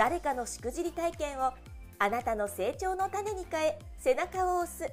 [0.00, 1.52] 誰かのしくじり体験を
[1.98, 4.90] あなたの成長の種に変え背中を押す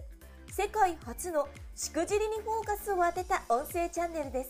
[0.52, 4.49] 世界初のしくじりにフォーカスを当てた音声チャンネルです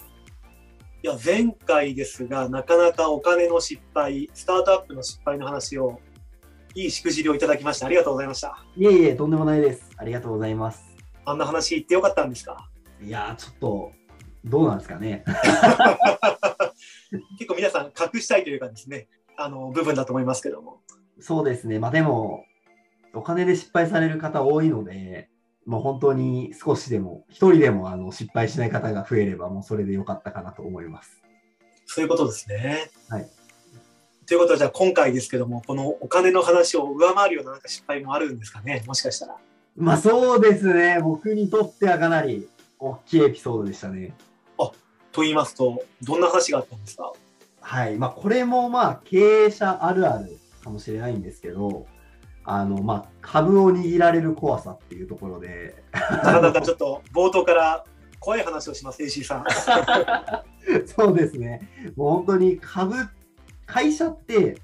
[1.03, 6.01] いや前回ですがなかなかお金の失敗スタートアップの失敗の話を
[6.73, 9.91] いいしくじりをいただきましたありがとうございましたいえいえ、とんでもないです。
[9.95, 10.83] ありがとうございます。
[11.23, 12.67] あんな話言ってよかったんですか？
[12.99, 13.91] いやー、ちょっと、
[14.43, 15.23] どうなんですかね。
[17.37, 19.07] 結構皆さん隠したいというかですね
[19.37, 20.81] あの部分だと思いますけども
[21.19, 21.79] そうですね。
[21.79, 22.43] まあでも、
[23.13, 25.29] お金で失敗される方多いので、
[25.65, 31.21] もう本当に少しでも、一人でもあの失敗しない方が増えれば、もうそれでよかったかなと思います。
[31.85, 33.29] そういうことですねはい
[34.25, 38.83] ということはじゃあ今回ですけどもこのお金の話を上回るようななんか失敗もあるんですかね？
[38.85, 39.37] もしかしたら
[39.77, 40.99] まあそうですね。
[41.01, 44.13] 僕にとってはかなり大きいエピソードでしたね。
[45.13, 47.11] と言いますとどんな話があったんですか？
[47.67, 47.97] はい。
[47.97, 51.85] まあこれもまあ経営者あるあるかもしれないんですけど、
[52.45, 57.83] あの、まあ株を握られる怖さっていうところで、なかなかちょっと冒頭から
[58.21, 59.45] 怖い話をします AC さん
[60.87, 61.91] そうですね。
[61.97, 62.95] もう本当に株、
[63.65, 64.61] 会社って、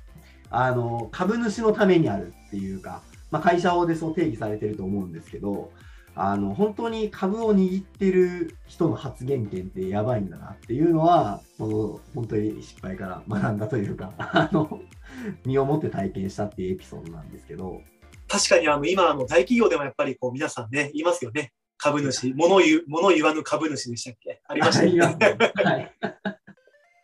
[0.50, 5.72] あの、株主のためにあるっていうか、まあ、会社でそう定義されてると思うんですけど、
[6.16, 14.79] あの、本当に株を握ってる人の発言権ってやばいんだなっていうのは、この本当に失敗から学んだというか、 あの、
[15.46, 17.81] 身をもって体験したっていうエピソードなんですけど、
[18.28, 21.52] 確かにあの今あの大企業でもやっぱりこう皆さんね言いますよね。
[21.78, 24.41] 株主物言う物言わぬ株主でしたっけ？
[24.47, 25.16] ありましたよね。
[25.19, 25.52] ね。
[25.63, 25.94] はい。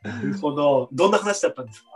[0.04, 1.88] なるほどどんな話だったんですか？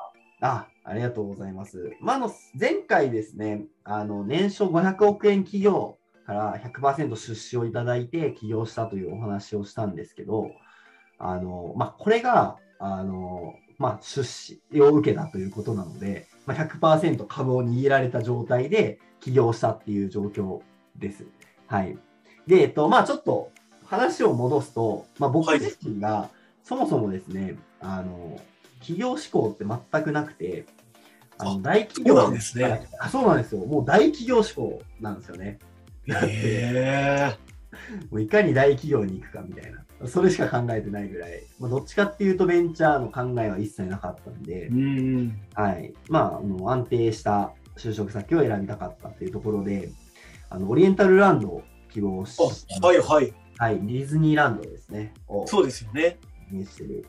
[0.42, 1.94] あ、ありがとうございます。
[2.02, 10.52] まあ、あの前回ですね、あの年商500億円企業から100%出資をいただいて起業したというお話をしたんですけど、
[11.20, 20.62] あのまあ、これがあの、まあ、出資を受けたということなので、まあ、100%株を握られた状態で起業したっていう状況
[20.98, 21.26] です。
[21.68, 21.98] はい。
[22.48, 23.52] で、えっと、まあ、ちょっと
[23.86, 26.30] 話を戻すと、まあ、僕はい自身が
[26.64, 28.40] そもそもですね、あの、
[28.80, 30.66] 企業志向って全くなくて、
[31.38, 33.10] あの大企業そうなんですねあ。
[33.10, 33.66] そうなんですよ。
[33.66, 35.60] もう大企業志向なんですよね。
[36.08, 37.38] へえ
[38.12, 39.84] もういかに大企業に行くかみたいな。
[40.08, 41.44] それしか考えてないぐらい。
[41.60, 45.94] まあ、どっちかっていうとベンチャーの考えは一切なかったんでう、んはい。
[46.10, 49.90] まあ、あの安定した就職先を選びたかったっていうところで、
[50.50, 55.14] あのオリエンタルランドを希望しあはいはいはい、ディズニーランドですね。
[55.28, 56.18] をそうですよね
[56.52, 57.06] してる。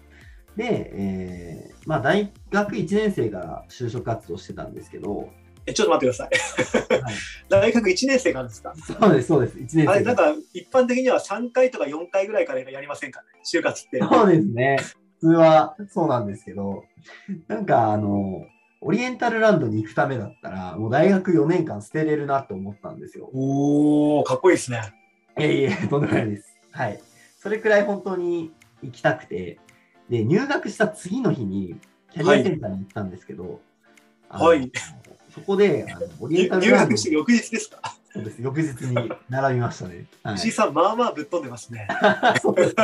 [0.56, 5.30] で、えーまあ、大学1年生から就職活動してたんですけど、
[5.66, 7.02] えちょっと待ってください。
[7.02, 7.14] はい、
[7.48, 8.74] 大学1年生なんですか？
[8.76, 13.40] そうです、そうです、1年生あれなんか一般的には3回とか4回ぐらいからやりませんかね？
[13.44, 13.98] 就活って。
[14.00, 14.76] そうですね。
[15.20, 16.84] 普通はそうなんですけど、
[17.48, 18.44] なんかあの、
[18.82, 23.30] オリエンタルランドに行くためだったら、もう大学4年間捨てれるなって思ったんですよ。
[23.32, 24.82] おおかっこいいですね。
[25.38, 26.54] いえいえ、とんでもないです。
[26.72, 27.00] はい。
[27.38, 28.52] それくらい本当に
[28.82, 29.58] 行きたくて、
[30.10, 31.80] で、入学した次の日に、
[32.12, 33.60] キャリアセンターに行ったんですけど、
[34.28, 34.70] あのはい
[35.34, 37.80] そこで、あのオリエ入ンタルランド入学して翌日ですか？
[38.12, 38.40] そうです。
[38.40, 40.06] 翌日に並びましたね。
[40.22, 41.88] はい、石井さんまあまあぶっ飛んでますね。
[42.40, 42.76] そうです。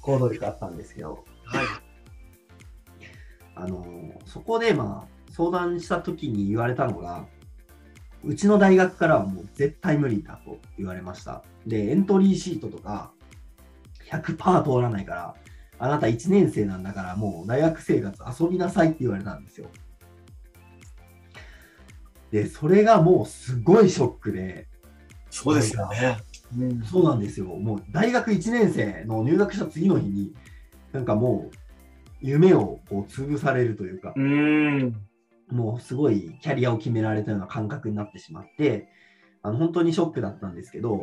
[0.00, 1.66] 行動力あったんですけど、はい。
[3.54, 3.84] あの
[4.24, 7.26] そこでまあ相談した時に言われたのが、
[8.24, 11.42] うちの大学からはもう絶対無理だと言われました。
[11.66, 13.12] で、エントリーシートとか
[14.10, 15.34] 100%通らないから、
[15.78, 19.68] あなた1年生なんだからもう大学生活遊びなさいって言われたんですよ。
[22.32, 24.66] で、それがもうすごいショックで、
[25.30, 26.18] そうですよね、
[26.58, 26.82] うん。
[26.82, 27.46] そうなんですよ。
[27.46, 30.34] もう大学1年生の入学した次の日に、
[30.92, 31.56] なんかもう
[32.20, 34.14] 夢をこう潰されるというか
[35.50, 38.88] う、もうすごいキャリアを決められたような感覚になってしまって、
[39.42, 41.02] あの本当にショックだったんですけど、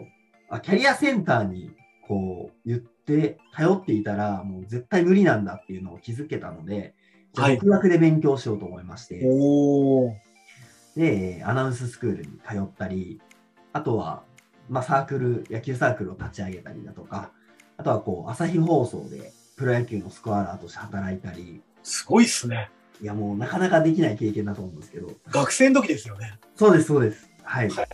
[0.50, 1.72] あキャリアセンターに
[2.08, 6.96] こう言って、頼っていたら、もう絶対無理なんだっていうのを気づけたので、
[7.36, 10.16] 独学で勉強しようと思いまして、おお
[10.96, 13.22] で、アナウンススクールに通ったり、
[13.74, 14.24] あとは、
[14.70, 17.32] まあ、サークル、野球サークルを立ち上げたりだとか、
[17.78, 22.70] あとはこう、朝日放送でプロ野球のスコアラーとして働いたり、すごいっすね
[23.02, 25.12] いや、もうなかなかできない経験だと思うんですけど。
[25.32, 26.38] 学生の時ですよね。
[26.56, 27.30] そうです、そうです。
[27.44, 27.70] はい。
[27.70, 27.88] はい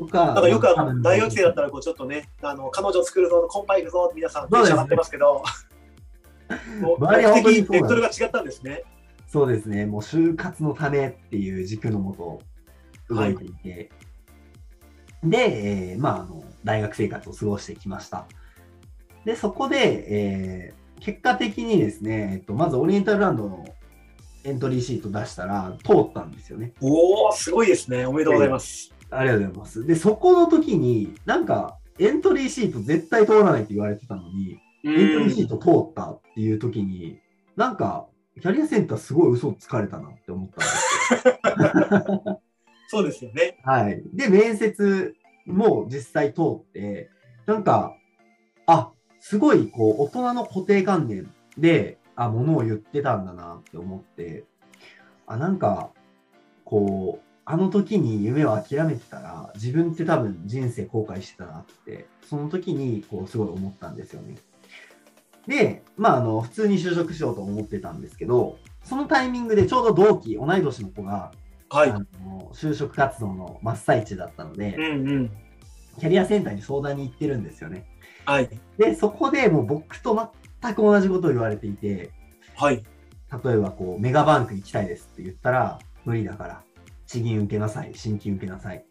[0.00, 5.44] とか、なんかよくあのま大学生だったらこうちょっとね、あの彼女作るぞ、コンパ行くぞって皆さんテンション上がってますけど、
[6.80, 8.82] もう目的、ベクトルが違ったんですね。
[9.30, 12.42] そうですね、もう就活のためっていう軸のもと
[13.14, 13.90] 動いていて、
[15.22, 18.26] で、えーまあ、あの、大学生活を過ごしてきました。
[19.24, 23.64] で、そこで、えー結果的にですね、えっと、まずオリエンタルランドの
[24.44, 26.74] エントリーシート出したら通ったんですよね。
[26.80, 28.06] おお、すごいですね。
[28.06, 28.94] おめでとうございます。
[29.10, 29.86] ありがとうございます。
[29.86, 37.18] で、そこの時に、なんか、エントリーシート絶対通らないって言われてたのに、うエントリーシんート通ったっていう時に、
[37.56, 38.06] なんか、
[38.40, 42.40] キャリアセンターすごい嘘つかれたなって思ったんですよ。
[42.88, 43.58] そうですよね。
[43.64, 44.02] はい。
[44.12, 45.14] で、面接
[45.46, 47.10] も実際通って、
[47.46, 47.94] なんか、
[48.66, 54.44] あ、すごい、こう、大人の固定観念で、あ、ものを言ってたんだなって思って、
[55.26, 55.90] あ、なんか、
[56.64, 64.36] こう、あの時に夢を諦めてたら、自分って多分人生後悔してたなって、その時に、こう、すごい思ったんですよね。
[65.50, 71.32] で、まあ、あの、普通に就職しようと思ってたんですけど、そのタイミングでちょうど同期、同い年の子が、
[71.68, 71.90] はい。
[71.90, 75.30] あの就職活動の真っ最中だったので、うんうん。
[75.98, 77.84] キャリアセンターに相談に行ってるんですよね。
[78.24, 78.48] はい。
[78.78, 80.30] で、そこでもう僕と
[80.62, 82.12] 全く同じことを言われていて、
[82.56, 82.84] はい。
[83.44, 86.62] 例えばこう、メガバンク行きたいですって言ったら、無理だから、
[87.06, 88.84] 地銀受けなさい、新金受けなさい。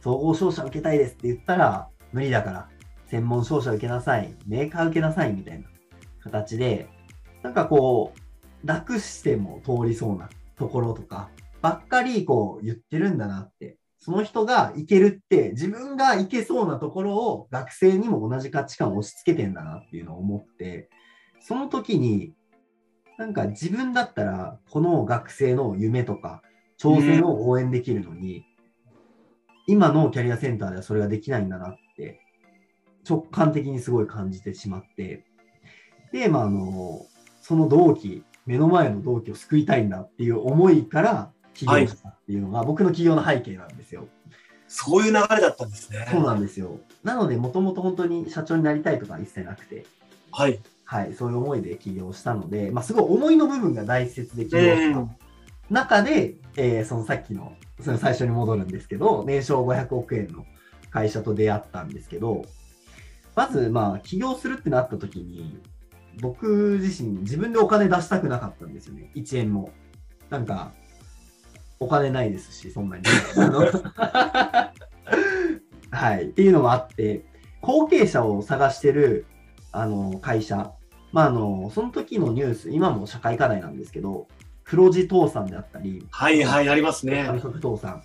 [0.00, 2.68] 総合商社受けたいですって言ったら、無理だから、
[3.08, 5.68] 専門商社受けなさい、メーカー受けなさいみたいな
[6.28, 6.88] 形で、
[7.42, 11.30] なんかこう、楽しても通りそうなところとか、
[11.60, 13.78] ばっかりこう言ってるんだなって。
[14.00, 20.88] その人がいけるって、自分がいけそうなところを学生にも同じ価値観を押し付けてんだなっていうのを思って、
[21.40, 22.32] その時に、
[23.18, 26.42] なんか自分だったら、この学生の夢とか、
[26.80, 28.44] 挑戦を応援できるのに、
[29.66, 32.20] 今のキャリアセンターではそれができないんだなって、
[33.08, 35.24] 直感的にすごい感じてしまって、
[36.12, 37.06] で、まあ、あの、
[37.40, 44.08] その同期、目の前の同期を救いたいんだっていう思いから起業したっていうのが、僕の起業の背景なんですよ。
[44.68, 46.06] そういう流れだったんですね。
[46.10, 46.78] そうなんですよ。
[47.02, 49.86] なので、もともと本当に社長になりたいとかは一切なくて、
[50.30, 50.60] はい。
[50.84, 55.16] はい、そういう思いで起業したので、まあ、すごい思いの部分が大切で起業うしたん。
[55.70, 60.46] 中で、えーそのさっきの、その最初に戻るんですけど、年商500億円の
[60.90, 62.44] 会社と出会ったんですけど、
[63.34, 65.60] まず、まあ、起業するってなった時に、
[66.20, 69.10] 僕自身、自分でお金出したくなかったんですよね。
[69.14, 69.70] 1円も。
[70.30, 70.72] なんか、
[71.80, 73.04] お金ないですし、そんなに。
[75.90, 76.24] はい。
[76.24, 77.24] っていうのもあって、
[77.60, 79.26] 後継者を探してる、
[79.72, 80.72] あの、会社。
[81.12, 84.28] まあ、あの、その時のニュース、今も社会課題なんですけど、
[84.64, 87.26] 黒字倒産であったり、はいはい、ありますね。
[87.28, 88.02] 退職倒産っ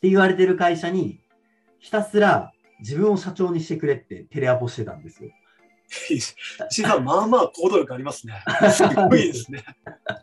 [0.00, 1.18] て言われてる会社に、
[1.80, 5.30] ひたすら自分を社長にしてくれってテレアポしてたんですよ。
[6.10, 6.34] 石
[6.78, 8.34] 井さん、まあまあ行動力ありますね。
[8.72, 9.64] すごいですね。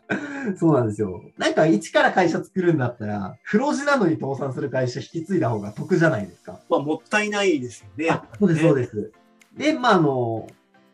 [0.58, 1.22] そうなんですよ。
[1.38, 6.60] なんか一から会社作るんだったら、黒字なのに倒産する会社引き継いだ方が得じゃないですか。
[6.68, 8.10] まあ、もったいないですよね。
[8.10, 8.80] あそうです、そうす。
[8.80, 9.12] です。
[9.56, 10.46] で、まあ、あの、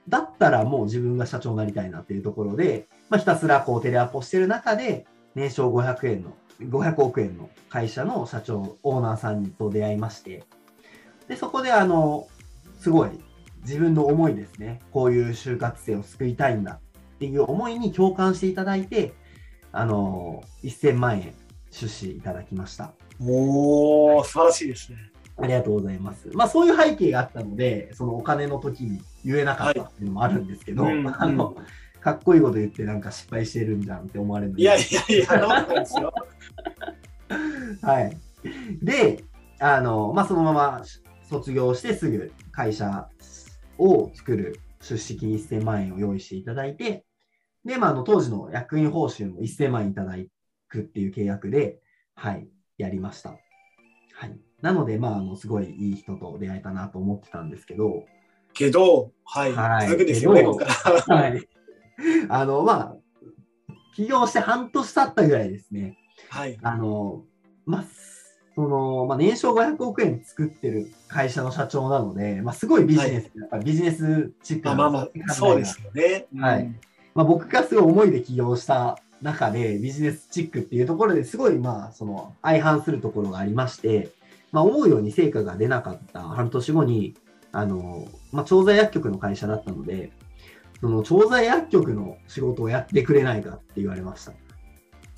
[0.08, 10.44] だったらもう自分が社長になりたいなっていうところで、まあ、ひたすらこうテレアポしてる中で、年商500円の、500億円の会社の社長、オーナーさんと出会いまして、
[11.28, 12.28] で、そこであの、
[12.80, 13.10] すごい
[13.62, 14.80] 自分の思いですね。
[14.92, 16.80] こういう就活生を救いたいんだ
[17.16, 19.12] っていう思いに共感していただいて、
[19.72, 21.34] あの、1000万円
[21.70, 22.92] 出資いただきました。
[23.20, 24.98] おー、素晴らしいですね。
[25.36, 26.28] ありがとうございます。
[26.34, 31.56] まあそういう背景があったので、そのお金の時に言えなかったっていうのもあるんですけど、はいうん あの、
[32.00, 36.14] かっこいいこと言ってなんか失敗してるんじゃんって思われるいやいやいや、そんなことないですよ。
[37.82, 38.16] はい。
[38.82, 39.24] で、
[39.58, 40.82] あの、まあそのまま
[41.28, 43.08] 卒業してすぐ会社
[43.80, 47.04] を作る出資金1000万円を用意していただいて、
[47.64, 50.14] で、まああの当時の役員報酬も1000万円いただ
[50.68, 51.78] くっていう契約で、
[52.14, 53.30] はい、やりました。
[54.12, 54.38] はい。
[54.62, 58.04] なので、まあ、あの、すごいいい人と出会えたなと思ってたんですけど、
[58.52, 59.52] けど、はい。
[59.54, 60.42] はい続くですよね。
[60.42, 61.48] はい。
[62.28, 62.96] あの、まあ、
[63.94, 65.96] 起業して半年経ったぐらいですね。
[66.28, 66.58] はい。
[66.62, 67.24] あの、
[67.64, 67.84] まあ、
[68.60, 76.26] その、まあ、年商500億円作ってる会社の社長なので、まあ、すごいビジネス、やっぱりビジネスチックなまあまあまあ、そうですよね。
[76.38, 76.80] はいうん
[77.14, 84.10] まあ、僕がすごい思いで起業した中でビジネスチックっていうところですごいまあその相反するところがありまして、
[84.52, 87.16] まあ、思うように成果が出なかった半年後に
[87.52, 90.12] あの、まあ、調剤薬局の会社だったので
[90.80, 94.32] その調剤薬局の仕事をやってくれないかって言われました。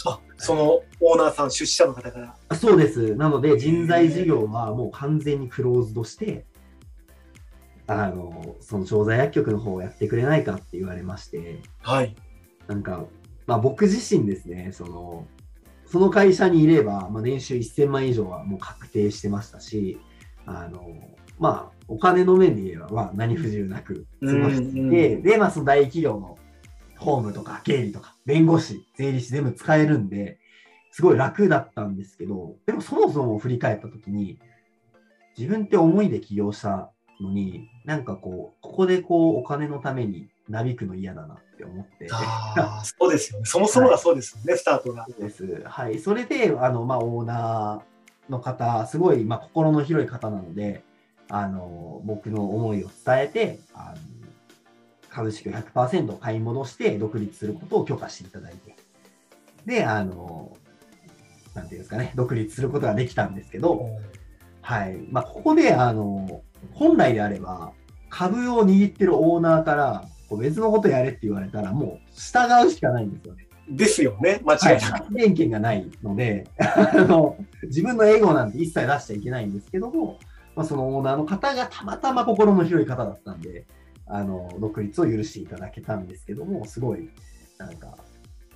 [0.06, 2.36] あ、そのオーナーさん、出資者の方から。
[2.48, 3.14] あそうです。
[3.16, 6.46] なので、人材事業はもう完全にクローズドして、
[7.86, 12.14] あの、その調剤薬局の方をやってくれないかって言われまして、はい。
[12.66, 13.04] なんか、
[13.46, 15.26] まあ僕自身ですね、その、
[15.92, 20.00] その会社にいれば、まあ、年収1000万以上はもう確定してましたし、
[20.46, 20.88] あの、
[21.38, 26.38] まあ、お金の面で言えば、まあ、何不自由なく過ごしていて、で、まあ、その大企業の
[27.02, 30.38] 法務とか経理とか弁護士、税理士全部使えるんで、
[30.90, 34.38] すごい楽だったんですけど、でもそもそも振り返ったときに、
[35.36, 36.90] 自分って思いで起業した
[37.20, 42.08] のに、なんかこう、ここでこう、お金のためになびくの嫌だなって思って。
[42.12, 43.46] ああ、そうですよね。
[43.46, 45.06] そもそもがそうですよね、スタートが。
[45.08, 45.62] そうです。
[45.64, 45.98] はい。
[45.98, 50.84] それで、あの、まあ、オーナーの方、すごい、まあ、心の広い方なので、
[51.28, 54.21] あの、僕の思いを伝えて、あの
[55.12, 58.74] 株式を100%買い戻して独立することを許可していただいて、
[59.66, 60.56] で、あの、
[61.54, 63.88] なんていうんですかね、独立することができたんですけど、
[64.62, 64.98] はい。
[65.10, 66.42] まあ、ここで、あの、
[66.72, 67.72] 本来であれば、
[68.08, 73.46] 株を握ってるオーナーから、こう別のことやれって言われたら、もう従うしかないんですよね。
[73.68, 74.92] ですよね、間はい、違いなく。
[74.98, 80.18] 発言権がないのであの、自分のエゴなんて一切出しちゃいけないんですけども、
[80.56, 83.66] まあ、そのオーナーの方がたまたま心の広い方だったんで、
[84.06, 87.10] あの、独立を許していただけたんですけども、すごい、
[87.58, 87.96] なんか、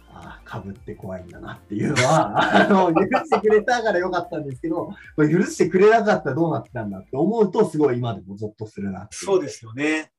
[0.09, 10.13] ああ、株って怖いんだなっていうのは、 あの、許してくれたからよかったんですけど、これ許してくれなかったらどうなってたんだって思うと、すごい今でもゾッとするなそうですよね。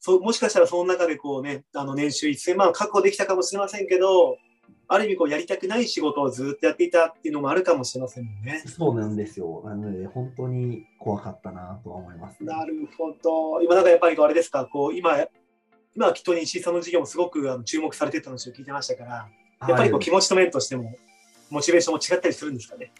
[0.00, 4.36] そうもしかしたらその中でこうね、あの年収1000万確保できたかもしれませんけど、
[4.86, 8.62] ある意味こうやりたくない仕事をずっとやっていたっていうのもあるかもしれませんね。
[8.66, 9.62] そうなんですよ。
[9.64, 12.46] なので、本当に怖かったなとは思います、ね。
[12.46, 13.62] なるほど。
[13.62, 15.26] 今なんかやっぱりあれですか、こう今、
[15.96, 19.28] 今はきっと西井さんの事業もすごくあの注目されてた話を聞いてましたから、
[19.66, 20.94] やっぱりこう気持ちの面としても、
[21.50, 22.92] モチベーションも違ったりするんですかね？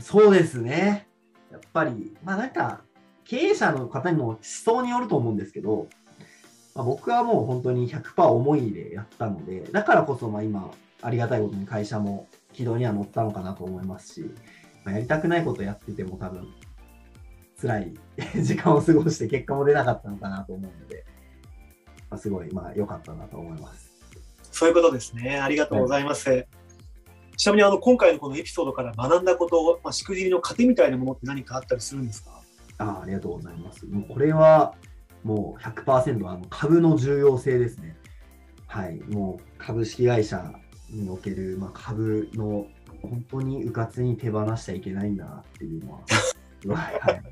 [0.00, 1.08] そうですね。
[1.50, 2.82] やっぱり、まあなんか、
[3.24, 5.88] 経営者の方にも思想によると思うんですけど、
[6.74, 10.70] まあ、僕はもう本当に100%思いでやったので、だからこそまあ今、
[11.02, 14.30] ありがたいことに会社も軌道には乗ったのかなと思いますし、
[14.84, 16.48] まあ、やりたくないことやってても多分、
[17.60, 17.94] 辛い
[18.42, 21.04] 時間を過ごして結果も出なかったのかなと思うので、
[22.10, 23.90] まあ、すごいまあ良かったなと思います。
[24.52, 25.38] そういうことですね。
[25.38, 26.46] ありがとうございます。
[27.36, 32.40] ちなみにあの今回のこのエピソードから学んだこと、まあ、しくじりの糧みたいなものって何かあったりするんですか？
[32.78, 33.86] あありがとうございます。
[33.86, 34.74] もうこれは
[35.22, 37.96] もう100%あの株の重要性ですね。
[38.66, 40.52] はい、もう株式会社
[40.90, 42.66] における、まあ、株の
[43.02, 45.98] 本当にうかつに手放しちゃいけないんだなっていうのは、
[46.76, 47.22] は いはい、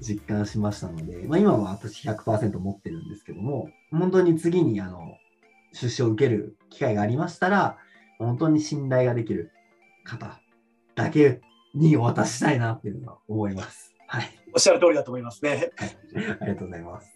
[0.00, 5.16] 実感しましたので、まあ、今は私100%持ってるんですけども、本当に次にあの
[5.72, 7.78] 出資を受ける機会がありましたら、
[8.18, 9.52] 本当に信頼ができる
[10.04, 10.40] 方
[10.94, 11.40] だけ
[11.74, 13.94] にお渡ししたいなっていうのは思います。
[14.06, 14.30] はい。
[14.54, 15.70] おっしゃる通りだと思いますね。
[16.40, 17.12] ありがとうございます。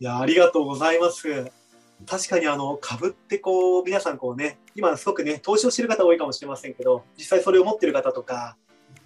[0.00, 1.63] いや、ありがとうございます。
[2.06, 8.56] 確かにあの株ってこう皆さんこうね今すごくね投資をしてる方多いかもしれませんけど実際それを持ってる方とか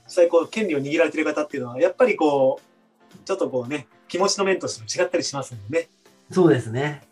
[0.06, 5.88] 実際こう権利を握られてる方っていうのはやっぱりこうちょっとこうね気持ちの面としても違ったりしますもんね。
[6.30, 7.02] そうですね。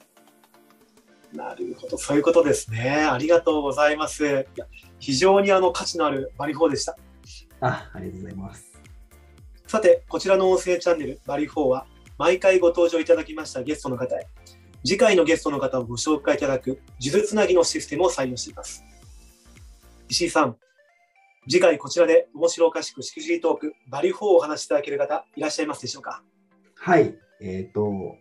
[1.32, 3.06] なるほどそういうことですね。
[3.10, 4.26] ありがとうございます。
[4.26, 4.66] いや
[4.98, 6.96] 非常にあの価値のあるバリフォーでした。
[7.60, 8.72] あ、ありがとうございます。
[9.66, 11.86] さてこちらの音声チャンネルバリフォーは
[12.18, 14.26] 毎回ご登場いただきましたゲストの方へ
[14.86, 18.84] 次回のゲストの方をご紹介いただく、数珠つなぎのシステムを採用しています。
[20.08, 20.56] 石井さん、
[21.48, 26.22] 次回こちらで面白おかしくしくじりトーク、バリュー4をお話しいただける方、いらっしゃいますでしょうか？
[26.76, 27.16] はい。
[27.40, 28.14] えっ、と、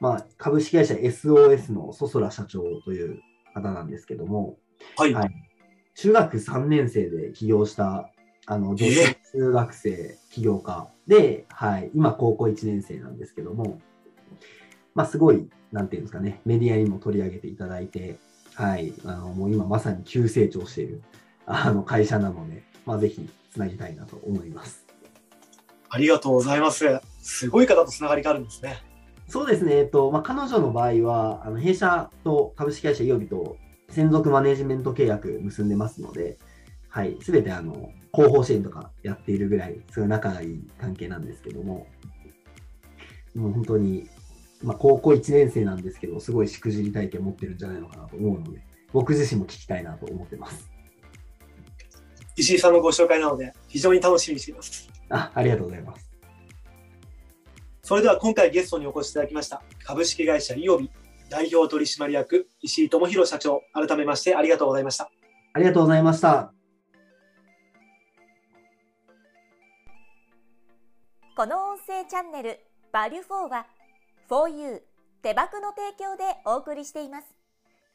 [0.00, 3.20] まあ、株式会社 SOS のソソラ社長という
[3.54, 4.58] 方なんですけども、
[4.96, 5.14] はい。
[5.14, 5.30] はい。
[5.94, 8.10] 中学3年生で起業した、
[8.46, 10.90] あの、女子中学生起業家。
[11.06, 13.80] で、はい、今高校1年生なんですけども、
[14.94, 18.18] まあ、すごい、なんていうんですかね、メディアにも取り上げていただいて、
[18.54, 21.02] はい、あの、もう今まさに急成長している、
[21.46, 24.86] あの、会社なので、まあ、ぜひつなぎたいなと思います。
[25.90, 26.84] ありがとうございます。
[27.22, 28.82] すごい方とつながりがあるんですね。
[29.28, 33.58] そうですね、えっとまあ、彼女の場合は、あの弊社と株式会社イオビと
[33.90, 36.38] 専属マネジメント契約結んでますので、
[36.88, 41.86] はい、すべてあの広報支援とかやっているぐらい、すごい仲がいい関係なんですけども、
[43.34, 44.08] もう本当に、
[44.62, 48.60] まあ、高校1年生なんですけど、すごいしくじり体験持ってるんじゃないのかなと思うので、
[48.92, 50.70] 僕自身も聞きたいなと思ってます。
[52.36, 54.88] 石井さんのご紹介なので、非常に楽しみにしています。
[55.10, 56.10] あありがとうございます。
[57.82, 60.90] それでは今回ゲストにお越しいただきました、株式会社イオビ
[61.30, 65.10] 代表取締役石井智弘社長、改めましてありがとうございました。
[65.54, 66.52] ありがとうございました。
[71.34, 72.60] この音声チャンネル、
[72.92, 73.66] バリュフォーは
[74.28, 74.82] for you
[75.22, 77.26] 手箱の提供でお送りしています。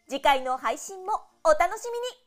[0.09, 1.13] 次回の配信も
[1.43, 2.22] お楽しみに